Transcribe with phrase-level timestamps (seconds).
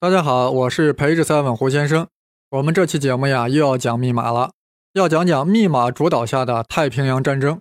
[0.00, 2.06] 大家好，我是陪着三问胡先生。
[2.50, 4.52] 我们这期节目呀，又要讲密码了，
[4.92, 7.60] 要讲讲密码主导下的太平洋战争。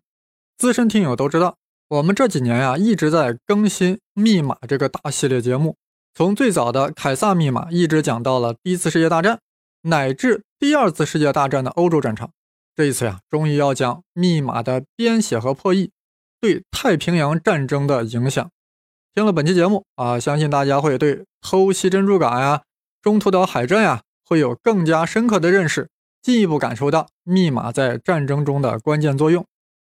[0.56, 1.56] 资深听友都知道，
[1.88, 5.78] 我们这几年呀一直在更新密码这个大系列节目，
[6.14, 9.40] 从最早的凯撒密码，一直讲到了第一次世界大战，
[9.82, 12.30] 乃至第二次世界大战的欧洲战场。
[12.76, 15.90] 这一次呀，终于要讲密码的编写和破译
[16.40, 18.48] 对太平洋战争的影响。
[19.14, 22.62] 听了本期节目啊，相信大家会对偷袭珍珠港呀、
[23.02, 25.90] 中途岛海战呀，会有更加深刻的认识，
[26.22, 29.44] 进一步感受到密码在战争中的关键作用。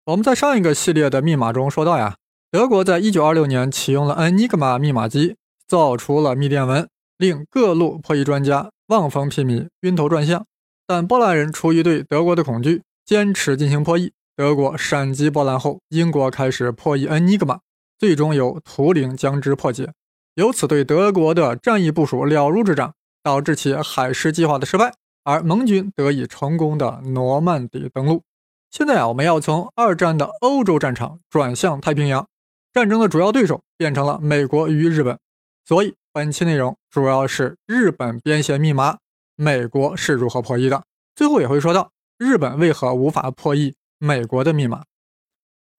[0.06, 2.16] 我们在上一个系列的密码中说到呀，
[2.50, 5.36] 德国在一九二六年启用了 Enigma 密码机，
[5.68, 10.44] 造出了密电文，令各路破译专家望风披靡、晕头转向。
[10.88, 14.12] 但波兰人出于对德国的恐惧，坚持进行破译。
[14.36, 17.60] 德国闪击波兰后，英国开始破译 Enigma。
[18.00, 19.92] 最终由图灵将之破解，
[20.36, 24.94] 由此对德国的战役部署了如指掌，导致其海狮计划的失败，
[25.26, 28.24] 而盟军得以成功的诺曼底登陆。
[28.72, 32.26] 现在啊，我们要从二战的欧洲战场转向太平洋，
[32.72, 35.20] 战争的主要对手变成了美国与日本，
[35.66, 39.00] 所以本期内容主要是日本编写密码，
[39.36, 40.84] 美国是如何破译的，
[41.16, 44.86] 最后也会说到日本为何无法破译美国的密码。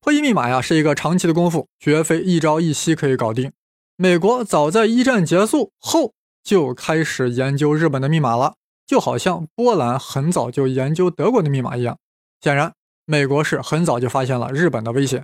[0.02, 3.52] 破译密码呀，是一个长期的功夫，绝非一朝一夕可以搞定。
[3.96, 8.54] 美国早在一战结束后就开始研究日本的密码了，
[8.86, 11.98] 就好像波兰很早就研究德国的密码一样。
[12.40, 12.72] 显然，
[13.04, 15.22] 美国是很早就发现了日本的威胁。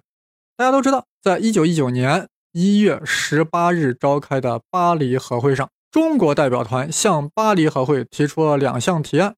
[0.59, 9.37] 大家都知道，在一九一九年一月十八日召开的巴黎和会上，中国代表团向巴黎和会提出了两项提案：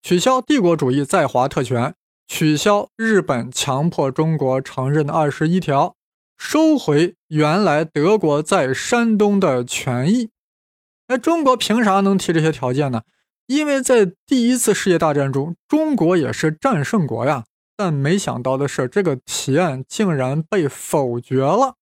[0.00, 1.92] 取消帝国主义在华特权。
[2.28, 5.94] 取消日本强迫中国承认的二十一条，
[6.36, 10.30] 收回原来德国在山东的权益。
[11.08, 13.02] 那中国凭啥能提这些条件呢？
[13.46, 17.44] 因为在第一次世界大战中，中国也是战胜国呀。
[17.76, 21.74] 但没想到的是，这个提案竟然被否决了，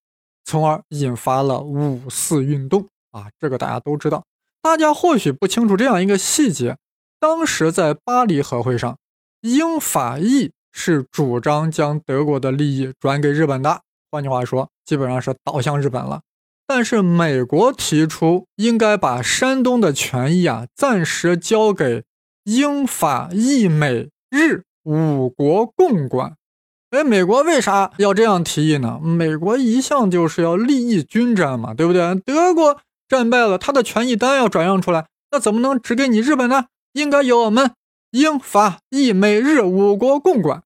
[0.44, 3.28] 从而引发了五四运动啊！
[3.38, 4.24] 这个大家都知道。
[4.60, 6.76] 大家或许不清楚这样一个细节：
[7.18, 8.98] 当时在巴黎和会上。
[9.44, 16.22] 英法意是主张将德国的利益转给日本的，换句话说，基本上是倒向日本了。
[16.66, 22.04] 但是美国提出应该把山东的权益啊暂时交给
[22.44, 26.36] 英法意美日五国共管。
[26.88, 28.98] 哎，美国为啥要这样提议呢？
[29.02, 32.14] 美国一向就是要利益均沾嘛，对不对？
[32.24, 36.68] 德国战败了，他的权益当然要转让出来，那怎么能只给你日本呢？
[36.94, 37.72] 应该由我们。
[38.14, 40.62] 英法意美日五国共管，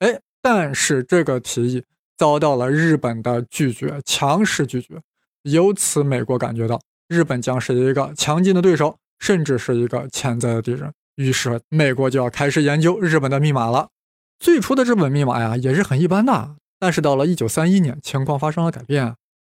[0.00, 1.84] 哎，但是这个提议
[2.18, 5.00] 遭到了日本的拒绝，强势拒绝。
[5.44, 10.92] 由此，美国感觉到日本将是一个强劲的对手，甚至是一个潜在的敌人。
[11.14, 13.88] 于是，美国就要开始研究日本的密码了。
[14.38, 16.56] 最初的日本密码呀，也是很一般的。
[16.78, 19.16] 但是到了一九三一年，情况发生了改变，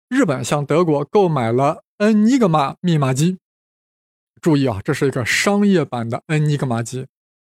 [0.07, 3.39] 日本向德国购买了 Enigma 密码机。
[4.39, 7.07] 注意啊，这是一个商业版的 Enigma 机。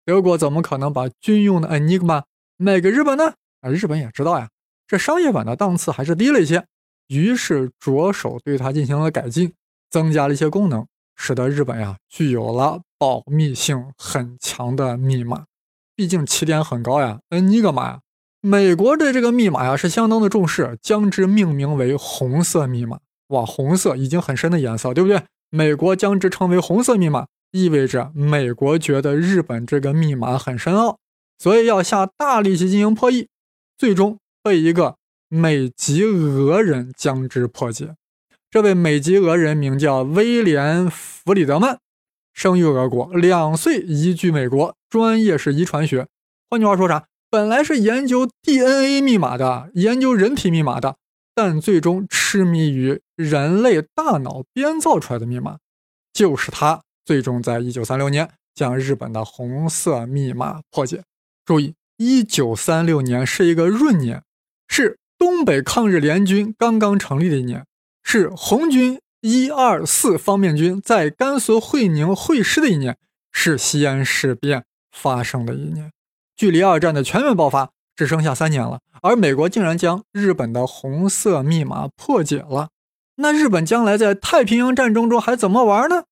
[0.05, 2.23] 德国怎么可能把军用的 Enigma
[2.57, 3.33] 卖给日本呢？
[3.61, 4.49] 啊，日本也知道呀，
[4.87, 6.63] 这商业版的档次还是低了一些，
[7.07, 9.51] 于是着手对它进行了改进，
[9.89, 10.85] 增加了一些功能，
[11.15, 15.45] 使得日本呀具有了保密性很强的密码。
[15.95, 17.99] 毕竟起点很高呀，Enigma 呀，
[18.41, 22.99] 美国对这个密码呀是相当的重视，将之命名为红色密码。
[23.29, 25.23] 哇，红色已经很深的颜色，对不对？
[25.49, 27.25] 美国将之称为红色密码。
[27.55, 30.99] 意味着美国觉得日本这个密码很深奥，
[31.37, 33.29] 所以要下大力气进行破译，
[33.77, 34.97] 最终被一个
[35.29, 37.95] 美籍俄人将之破解。
[38.51, 41.79] 这位美籍俄人名叫威廉·弗里德曼，
[42.33, 46.07] 生于俄国，两岁移居美国，专业是遗传学。
[46.49, 47.05] 换句话说啥？
[47.29, 50.97] 本来是研究 DNA 密码的，研究人体密码的，
[51.33, 55.57] 但最终痴迷于人类大脑编造出来的密码，
[56.13, 56.84] 就是他。
[57.05, 61.03] 最终在一九三六年将日本的红色密码破解。
[61.45, 64.23] 注意，一九三六年是一个闰年，
[64.67, 67.65] 是东北抗日联军刚刚成立的一年，
[68.03, 72.97] 是红军一二四方面军在甘肃会宁会师的一年，
[73.31, 75.91] 是西安事变发生的一年。
[76.35, 82.69] 距离二战的全面爆发只剩下三年了，而美国竟然将日本的红色密码破解了。
[83.17, 86.03] 那日本将来在太平洋战争中还怎么玩呢？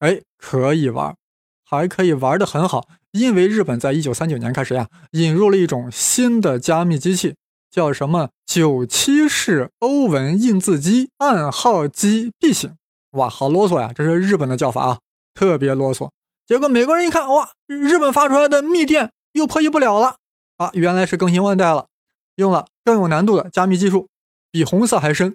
[0.00, 1.16] 哎，可以玩，
[1.64, 7.34] 还可以玩的很好，因为日本在一九三九年开始呀，引入了一种新的加密机器，
[7.70, 12.76] 叫什么九七式欧文印字机，暗号机 B 型。
[13.12, 13.90] 哇，好啰嗦呀！
[13.94, 14.98] 这是日本的叫法啊，
[15.32, 16.10] 特别啰嗦。
[16.46, 20.16] 结果美国人一看，哇，日本发出来的密电又破译不了了
[20.58, 20.70] 啊！
[20.74, 21.86] 原来是更新换代了，
[22.34, 24.08] 用了更有难度的加密技术，
[24.50, 25.34] 比红色还深，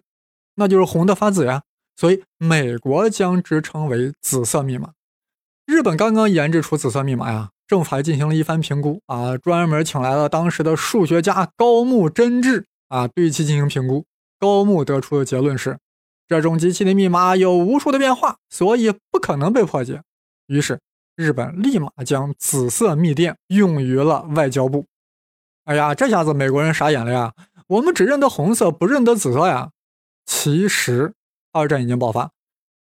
[0.55, 1.63] 那就是红的发紫呀。
[2.01, 4.93] 所以美国将之称为紫色密码。
[5.67, 14.03] 日本刚刚研制出紫色密码呀，政府还进行了一番评估啊，专门请来了当时的数学家高木真治啊，对其进行评估。
[14.39, 15.77] 高木得出的结论是。
[16.27, 20.01] 这种机器的密码有无数的变化，所以不可能被破解。
[20.47, 20.79] 于是，
[21.15, 24.87] 日本立马将紫色密电用于了外交部。
[25.65, 27.31] 哎呀，这下子美国人傻眼了呀！
[27.67, 29.69] 我们只认得红色，不认得紫色呀。
[30.25, 31.13] 其实，
[31.51, 32.31] 二战已经爆发，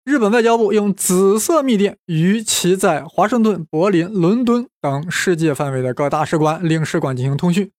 [0.05, 7.71] 日本外交部用紫色密电与其在华盛顿、柏林、伦敦等世界范围的各大使馆、领事馆进行通讯，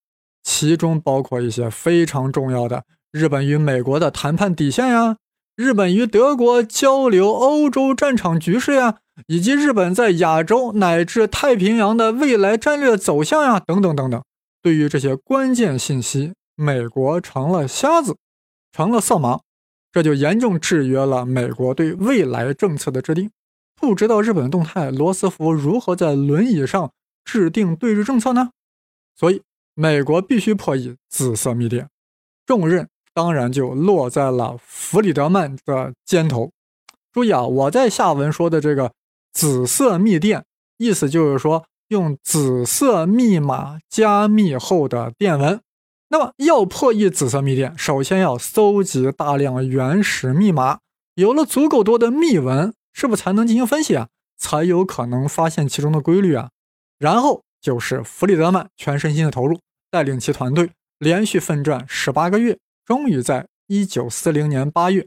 [0.43, 5.17] 其中包括一些非常重要的日本与美国的谈判底线呀。
[5.57, 8.97] 日本与德国交流欧洲战场局势呀，
[9.29, 14.21] 以及日本在亚洲乃至太平洋的未来战略走向呀，等等等等。
[14.61, 18.17] 对于这些关键信息，美国成了瞎子，
[18.73, 19.43] 成了色盲，
[19.95, 23.31] 这就严重制约了美国对未来政策的制定。
[23.77, 26.91] 不知道日本动态，罗斯福如何在轮椅上
[27.25, 28.51] 制定对日政策呢？
[29.15, 29.43] 所以，
[29.75, 31.89] 美国必须破译紫色密电，
[32.45, 32.89] 重任。
[33.13, 36.51] 当然就落在了弗里德曼的肩头。
[37.13, 38.93] 注意啊，我在下文说的这个
[39.33, 40.45] 紫色密电，
[40.79, 45.61] 意思就是说用紫色密码加密后的电文。
[46.15, 50.79] 那么要破译紫色密电，首先要搜集大量原始密码，
[51.17, 54.07] 有了足够多的密文，是不是才能进行分析啊？
[54.39, 56.51] 才有可能发现其中的规律啊。
[57.01, 59.59] 然后就是弗里德曼全身心的投入，
[59.91, 60.71] 带领其团队
[61.01, 62.57] 连续奋战十八个月。
[62.85, 65.05] 终于在一九四零年八月，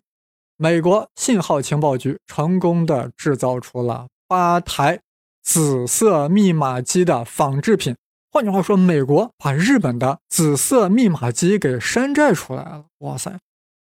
[0.57, 4.99] 美国信号情报局成功的制造出了八台
[5.41, 7.95] 紫色密码机的仿制品。
[8.37, 12.85] 换句话说，美国把日本的紫色密码机给山寨出来了。
[12.99, 13.39] 哇塞！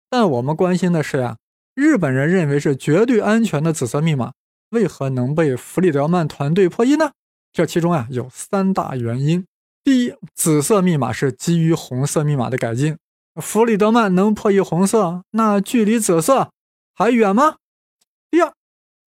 [0.08, 1.38] 但我们关心的是呀，
[1.74, 4.32] 日本人认为是绝对安全的紫色密码，
[4.70, 7.10] 为何能被弗里德曼团队破译呢？
[7.52, 9.44] 这其中啊有三大原因。
[9.82, 12.96] 第一，紫色密码是基于红色密码的改进。
[13.42, 16.52] 弗里德曼能破译红色，那距离紫色
[16.94, 17.56] 还远吗？
[18.30, 18.52] 第二，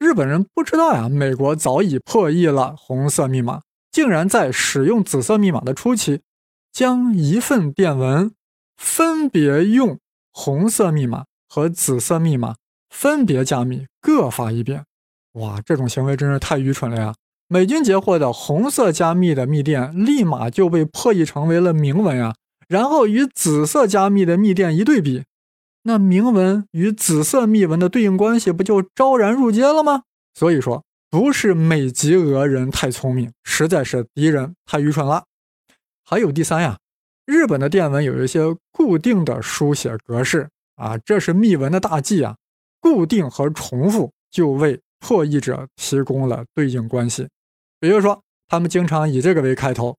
[0.00, 3.62] 日本人不知道呀，美国早已破译了红色密码，
[3.96, 6.20] 竟然在使用紫色密码的初期，
[6.70, 8.31] 将一份电文
[8.76, 9.98] 分别用
[10.31, 12.56] 红色密码和紫色密码
[12.90, 14.84] 分别加密，各发一遍。
[15.32, 17.14] 哇，这种行为真是太愚蠢了呀！
[17.48, 22.34] 美军截获的红色加密的密电，立马就被破译成为了明文呀。
[22.69, 25.25] 然后与紫色加密的密电一对比，
[25.84, 30.02] 那明文与紫色密文的对应关系不就昭然若揭了吗？
[30.34, 35.25] 所以说，不是美籍俄人太聪明，实在是敌人太愚蠢了。
[36.05, 36.79] 还有第三呀，
[37.25, 38.43] 日本的电文有一些
[38.73, 42.37] 固定的书写格式啊，这是密文的大忌啊。
[42.79, 47.29] 固定和重复就为破译者提供了对应关系，
[47.81, 49.97] 比如说，他们经常以这个为开头。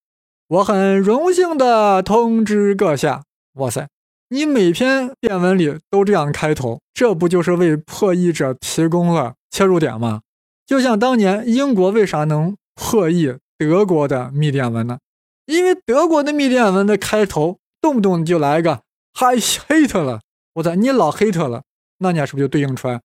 [0.48, 3.24] 我很荣幸的通知各下，
[3.56, 3.90] 哇塞，
[4.30, 10.22] 你每篇电文里都这样开头，这不就是为破译者提供了切入点吗？
[10.68, 15.00] 就像当年英国为啥能破译德国的密电文呢？
[15.46, 18.84] 因为德国的密电文的开头动不动就来一个
[19.14, 20.22] “Hi hate 了”，
[20.54, 21.64] 我操，你老 hate 了，
[22.00, 23.02] 那你是不是就对应出来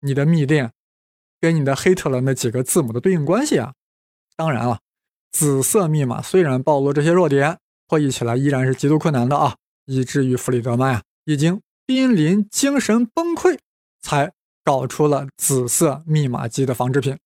[0.00, 0.70] 你的密电
[1.40, 3.72] 跟你的 hate 了那几个字母的对应关系啊？
[4.36, 4.78] 当然了。
[5.32, 7.58] 紫色密码虽然暴露这些弱点，
[7.88, 13.58] 破译起来依然是极度困难的啊，以至于弗里德曼啊已经濒临精神崩溃，
[14.00, 14.32] 才
[14.66, 17.16] 搞出了紫色密码机的仿制品。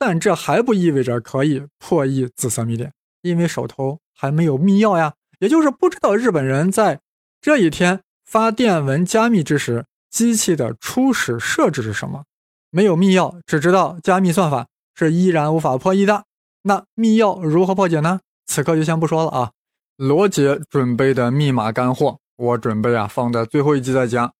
[0.00, 7.00] 但这还不意味着可以破译紫色密电，因为手头还没有密钥呀，也就是不知道日本人在
[7.40, 12.24] 这一天发电文加密之时，机器的初始设置是什么，
[12.70, 16.24] 没有密钥，只知道加密算法是依然无法破译的。
[16.62, 18.20] 那密钥如何破解呢？
[18.46, 19.52] 此刻就先不说了啊。
[19.96, 24.32] 罗杰准备的密码干货，我准备啊放在最后一集再讲。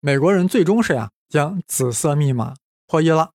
[0.00, 2.54] 美国人最终是呀将紫色密码
[2.86, 3.30] 破译了。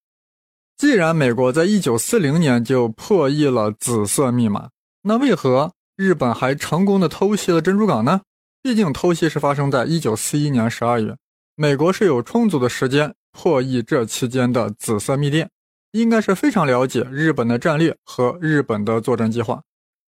[0.77, 4.69] 既然美国在一九四零年就破译了紫色密码，
[5.03, 8.21] 那为何日本还成功的偷袭了珍珠港呢？
[8.63, 11.15] 毕竟偷袭是发生在一九四一年十二月，
[11.55, 15.49] 美国是有充足的时间破译这期间的紫色密电。
[15.91, 19.61] 应该是非常了解日本的战略和日本的作战计划，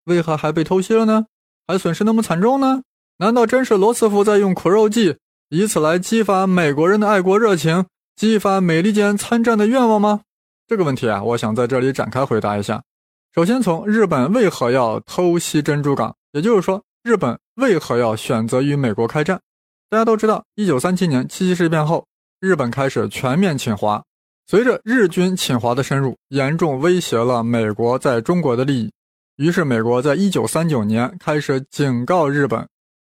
[0.03, 1.25] 为何还被偷袭了呢？
[1.65, 2.83] 还损失那么惨重呢？
[3.17, 5.17] 难道真是罗斯福在用苦肉计，
[5.53, 10.21] 以此来激发美国人的爱国热情，激发美利坚参战的愿望吗？
[10.65, 12.81] 这个问题啊，我想在这里展开回答一下。
[13.35, 19.41] 首先，从日本为何要偷袭珍珠港，也就是说，日本为何要选择与美国开战？
[19.89, 22.07] 大家都知道，一九三七年七七事变后，
[22.39, 24.01] 日本开始全面侵华。
[24.47, 28.89] 随着日军侵华的深入，严重威胁了美国在中国的利益。
[29.35, 32.65] 于是，美国在一九三九年开始警告日本，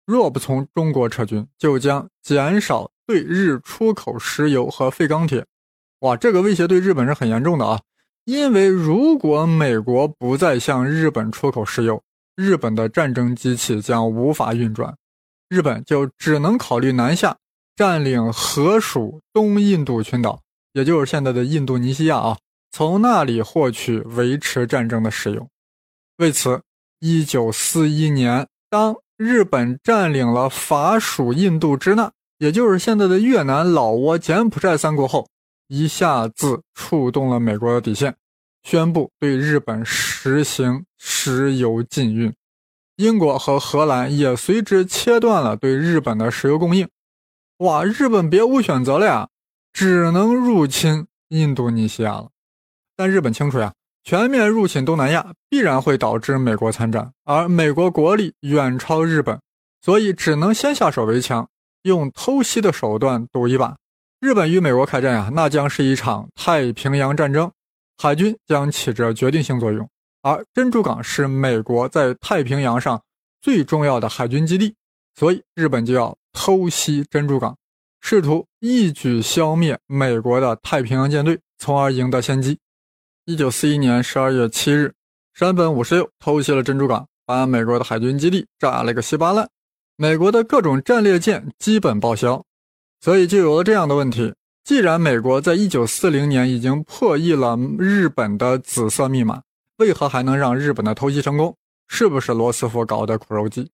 [0.06, 5.44] 若不从中国撤军，就将减少对日出口石油和废钢铁。
[6.00, 7.80] 哇，这个威胁对日本是很严重的啊！
[8.24, 12.02] 因为如果美国不再向日本出口石油，
[12.36, 14.96] 日本的战争机器将无法运转，
[15.48, 17.36] 日本就只能考虑南下，
[17.76, 20.40] 占领河属东印度群岛。
[20.72, 22.38] 也就是现在的印度尼西亚啊，
[22.72, 25.48] 从那里获取维持战争的石油。
[26.16, 26.60] 为此，
[26.98, 35.28] 一九四一年，当日本占领了法属印度支那，也就是现在的越南、老挝、柬埔寨三国后，
[35.68, 38.16] 一下子触动了美国的底线，
[38.64, 42.34] 宣布对日本实行石油禁运。
[42.96, 46.88] 英国和荷兰也随之切断了对日本的石油供应。
[47.58, 49.28] 哇，日本别无选择了呀！
[49.72, 52.30] 只能入侵印度尼西亚了，
[52.96, 53.72] 但日本清楚呀，
[54.04, 59.40] 全面入侵东南亚必然会导致美国参战，而美国国力远超日本，
[59.80, 61.48] 所以只能先下手为强，
[61.84, 63.74] 用偷袭的手段赌一把。
[64.20, 67.50] 日本与美国开战呀，那将是一场太平洋战争，
[67.96, 69.88] 海军将起着决定性作用，
[70.20, 73.02] 而珍珠港是美国在太平洋上
[73.40, 74.74] 最重要的海军基地，
[75.14, 77.56] 所以日本就要偷袭珍珠港。
[78.02, 82.58] 试图一举消灭美国的太平洋舰队，从而赢得先机。
[83.26, 84.92] 一九四一年十二月七日，
[85.32, 89.48] 山本五十六偷袭了珍珠港，把美国的海军基地炸了个稀巴烂，
[89.96, 92.44] 美国的各种战列舰基本报销。
[93.00, 99.40] 所以就有了这样的问题：既然美国在一九四零年已经破译了日本的紫色密码，
[99.78, 101.56] 为何还能让日本的偷袭成功？
[101.88, 103.70] 是不是罗斯福搞的苦肉计？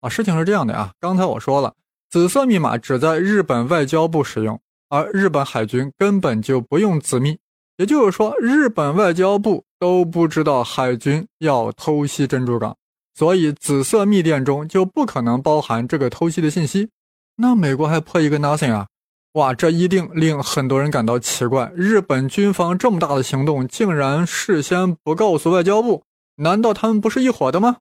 [0.00, 1.72] 啊，事情是这样的啊，刚才我说了。
[2.10, 7.38] 紫色密码只在日本外交部使用，而日本海军根本就不用紫密，
[7.80, 12.76] 也就是说，日本外交部都不知道海军要偷袭珍珠港，
[13.14, 16.90] 所以紫色密电中就不可能包含这个偷袭的信息。
[17.36, 18.86] 那美国还破一个 nothing 啊？
[19.32, 21.72] 哇，这一定令很多人感到奇怪。
[21.74, 26.02] 日本军方这么大的行动，竟然事先不告诉外交部？
[26.36, 27.78] 难道他们不是一伙的吗？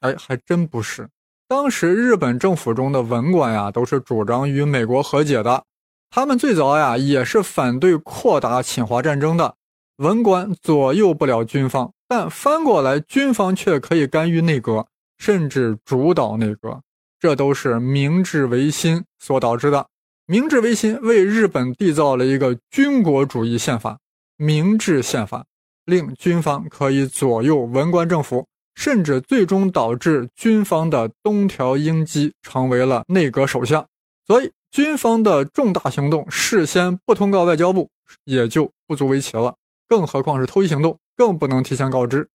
[0.00, 1.06] 哎，还真不是。
[1.46, 5.62] 当时日本政府中的文官呀，都是主张与美国和解的。
[6.10, 9.54] 他们最早呀，也是反对扩大侵华战争的。
[9.98, 14.86] 文官左右不了军方，但翻过来，军方却可以干预内阁，
[15.18, 16.82] 甚至主导内阁。
[17.20, 19.86] 这都是明治维新所导致的。
[20.26, 23.98] 明治维新为日本缔造了一个军国主义宪法——
[24.36, 25.44] 明治宪法，
[25.84, 28.46] 令军方可以左右文官政府。
[28.76, 33.84] 甚至最终导致军方的东条英机成为了内阁首相，
[34.26, 37.90] 所以军方的重大行动事先不通告外交部
[38.24, 39.54] 也就不足为奇了，
[39.88, 42.28] 更何况是偷袭行动，更不能提前告知。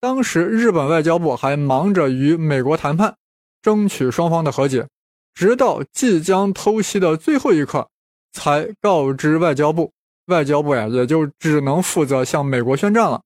[0.00, 3.14] 当时日本外交部还忙着与美国谈判，
[3.60, 4.88] 争取双方的和解，
[5.34, 7.88] 直到即将偷袭的最后一刻
[8.32, 9.92] 才告知外交部，
[10.26, 13.20] 外交部呀也就只能负责向美国宣战了。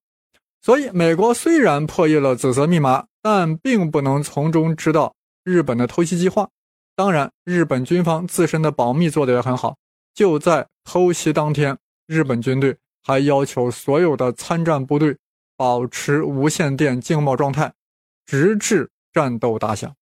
[0.61, 6.49] 所以，美国虽然破译了紫色密码，但并不能从中知道日本的偷袭计划。
[6.97, 9.77] 当然，日本军方自身的保密做得也很好。
[10.15, 11.77] 就在偷袭当天，
[12.07, 15.15] 日本军队还要求所有的参战部队
[15.55, 17.71] 保持无线电静默状态，
[18.25, 19.93] 直至战斗打响。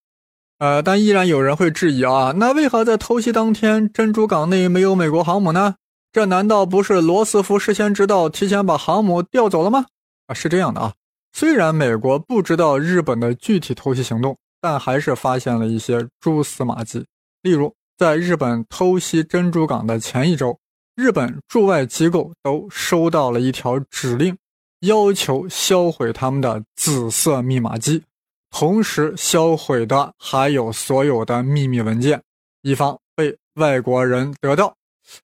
[0.58, 5.74] 呃，但依然有人会质疑啊，那为何在偷袭当天珍珠港内没有美国航母呢？
[6.10, 9.84] 这难道不是罗斯福事先知道，提前把航母调走了吗？
[10.28, 10.94] 啊，是这样的啊，
[11.34, 17.06] 虽然美国不知道日本的具体偷袭行动，但还是发现了一些蛛丝马迹。
[17.42, 20.58] 例如，在日本偷袭珍珠港的前一周，
[20.96, 24.36] 日本驻外机构都收到了一条指令，
[24.80, 28.02] 要求销毁他们的紫色密码机，
[28.50, 32.20] 同时销毁的还有所有的秘密文件，
[32.62, 34.74] 以防被外国人得到。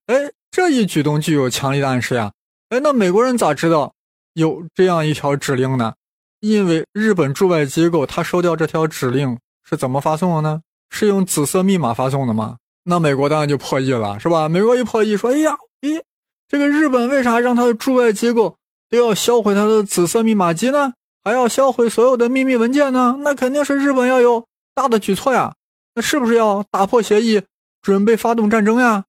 [0.07, 2.31] 哎，这一举动具有强烈的暗示呀！
[2.69, 3.93] 哎，那美国人咋知道？
[4.35, 5.95] 有这样一条指令呢，
[6.43, 10.61] 因为日本驻外机构他收掉这条指令是怎么发送的呢？
[10.91, 12.57] 是用紫色密码发送的吗？
[12.83, 14.49] 那美国当然就破译了，是吧？
[14.49, 16.03] 美国一破译说：“哎呀，咦，
[16.49, 18.57] 这个日本为啥让他的驻外机构
[18.91, 20.95] 都要销毁他的紫色密码机呢？
[21.23, 23.19] 还要销毁所有的秘密文件呢？
[23.21, 24.45] 那肯定是日本要有
[24.75, 25.55] 大的举措呀！
[25.95, 27.41] 那是不是要打破协议，
[27.81, 29.05] 准备发动战争呀？”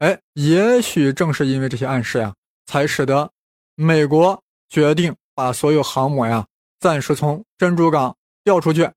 [0.00, 2.32] 哎，也许正是因为这些暗示呀，
[2.64, 3.30] 才使得
[3.74, 6.46] 美国决定把所有航母呀
[6.80, 8.88] 暂时从珍珠港调出去，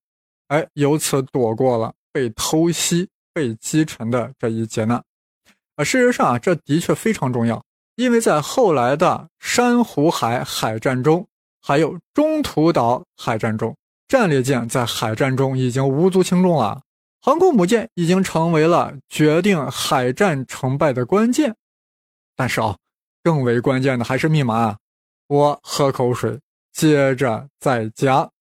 [0.48, 5.04] 哎，由此躲过了被偷袭、被击沉的这一劫难。
[5.76, 7.64] 啊，事实上啊，这的确非常重要，
[7.96, 11.28] 因为在后来的珊瑚海海战中，
[11.62, 13.76] 还有中途岛海战中，
[14.08, 16.82] 战列舰在海战中已经无足轻重了。
[17.22, 21.56] 航空母舰已经成为了决定海战成败的关键，
[22.36, 22.76] 但是啊，
[23.24, 24.78] 更为关键的还是密码。
[25.28, 26.40] 我喝口水，
[26.72, 28.32] 接着再讲。